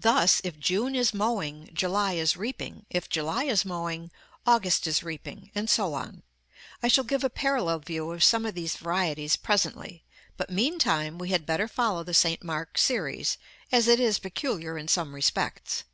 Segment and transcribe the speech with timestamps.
[0.00, 4.10] Thus, if June is mowing, July is reaping; if July is mowing,
[4.46, 6.22] August is reaping; and so on.
[6.82, 10.06] I shall give a parallel view of some of these varieties presently;
[10.38, 13.36] but, meantime, we had better follow the St Mark's series,
[13.70, 15.84] as it is peculiar in some respects.